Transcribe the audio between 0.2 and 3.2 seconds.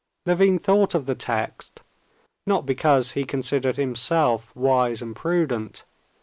Levin thought of the text, not because